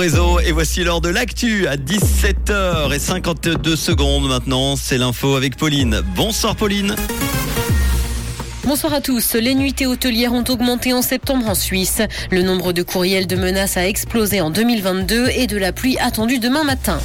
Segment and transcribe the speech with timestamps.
[0.00, 4.76] Réseau et voici l'heure de l'actu à 17h52 secondes maintenant.
[4.76, 6.02] C'est l'info avec Pauline.
[6.14, 6.94] Bonsoir Pauline.
[8.62, 9.34] Bonsoir à tous.
[9.34, 12.00] Les nuitées hôtelières ont augmenté en septembre en Suisse.
[12.30, 16.38] Le nombre de courriels de menaces a explosé en 2022 et de la pluie attendue
[16.38, 17.00] demain matin.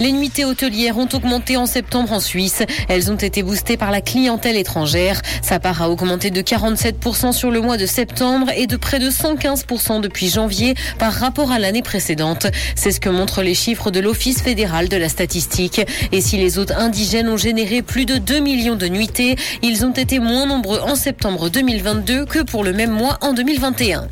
[0.00, 2.64] Les nuitées hôtelières ont augmenté en septembre en Suisse.
[2.88, 5.22] Elles ont été boostées par la clientèle étrangère.
[5.40, 9.08] Sa part a augmenté de 47% sur le mois de septembre et de près de
[9.08, 12.48] 115% depuis janvier par rapport à l'année précédente.
[12.74, 15.80] C'est ce que montrent les chiffres de l'Office fédéral de la statistique.
[16.10, 19.92] Et si les hôtes indigènes ont généré plus de 2 millions de nuitées, ils ont
[19.92, 24.08] été moins nombreux en septembre 2022 que pour le même mois en 2021.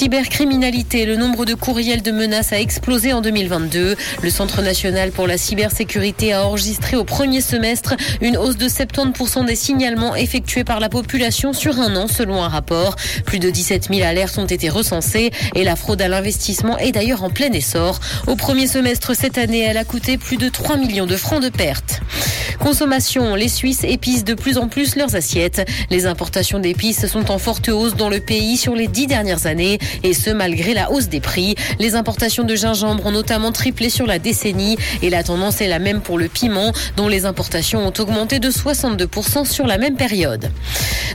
[0.00, 3.96] Cybercriminalité, le nombre de courriels de menaces a explosé en 2022.
[4.22, 9.44] Le Centre national pour la cybersécurité a enregistré au premier semestre une hausse de 70%
[9.44, 12.96] des signalements effectués par la population sur un an selon un rapport.
[13.26, 17.22] Plus de 17 000 alertes ont été recensées et la fraude à l'investissement est d'ailleurs
[17.22, 18.00] en plein essor.
[18.26, 21.50] Au premier semestre cette année, elle a coûté plus de 3 millions de francs de
[21.50, 22.00] pertes.
[22.60, 25.66] Consommation, les Suisses épicent de plus en plus leurs assiettes.
[25.88, 29.78] Les importations d'épices sont en forte hausse dans le pays sur les dix dernières années
[30.02, 31.54] et ce malgré la hausse des prix.
[31.78, 35.78] Les importations de gingembre ont notamment triplé sur la décennie et la tendance est la
[35.78, 40.50] même pour le piment dont les importations ont augmenté de 62% sur la même période.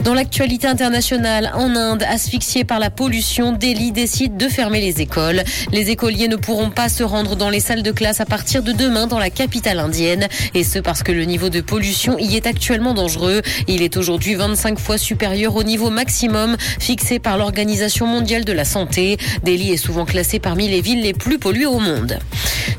[0.04, 5.44] Dans l'actualité internationale, en Inde, asphyxiés par la pollution, Delhi décide de fermer les écoles.
[5.72, 8.72] Les écoliers ne pourront pas se rendre dans les salles de classe à partir de
[8.72, 12.48] demain dans la capitale indienne et ce parce que le niveau de pollution y est
[12.48, 13.42] actuellement dangereux.
[13.68, 18.66] Il est aujourd'hui 25 fois supérieur au niveau maximum fixé par l'Organisation mondiale de la
[18.66, 19.18] santé.
[19.44, 22.20] Delhi est souvent classé parmi les villes les plus polluées au monde.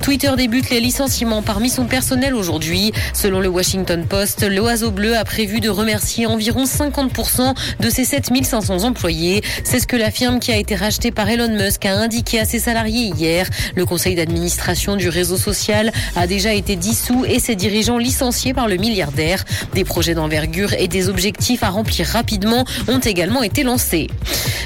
[0.06, 2.92] Twitter débute les licenciements parmi son personnel aujourd'hui.
[3.12, 8.84] Selon le Washington Post, l'Oiseau Bleu a prévu de remercier environ 50% de ses 7500
[8.84, 9.42] employés.
[9.64, 12.44] C'est ce que la firme qui a été rachetée par Elon Musk a indiqué à
[12.44, 13.48] ses salariés hier.
[13.74, 18.68] Le conseil d'administration du réseau social a déjà été dissous et ses dirigeants licenciés par
[18.68, 19.44] le milliardaire.
[19.74, 24.06] Des projets d'envergure et des objectifs à remplir rapidement ont également été lancés.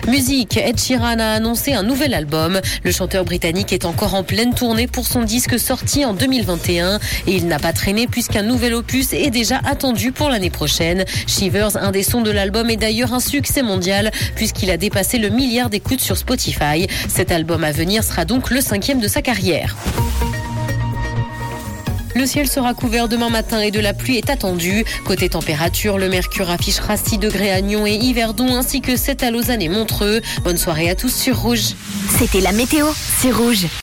[0.06, 2.60] Musique, Ed Sheeran a annoncé un nouvel album.
[2.84, 6.98] Le chanteur britannique est encore en pleine tournée pour son disque sorti en 2021
[7.28, 11.04] et il n'a pas traîné puisqu'un nouvel opus est déjà attendu pour l'année prochaine.
[11.28, 15.28] Shivers, un des sons de l'album, est d'ailleurs un succès mondial puisqu'il a dépassé le
[15.28, 16.88] milliard d'écoutes sur Spotify.
[17.08, 19.76] Cet album à venir sera donc le cinquième de sa carrière.
[22.16, 24.84] Le ciel sera couvert demain matin et de la pluie est attendue.
[25.04, 29.30] Côté température, le mercure affichera 6 degrés à Nyon et Yverdon ainsi que 7 à
[29.30, 30.22] Lausanne et Montreux.
[30.42, 31.76] Bonne soirée à tous sur Rouge.
[32.18, 32.86] C'était la météo,
[33.20, 33.66] c'est Rouge.